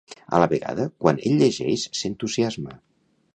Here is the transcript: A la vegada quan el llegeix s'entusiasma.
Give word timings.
A 0.35 0.37
la 0.43 0.47
vegada 0.53 0.87
quan 1.03 1.19
el 1.31 1.37
llegeix 1.43 1.85
s'entusiasma. 2.01 2.75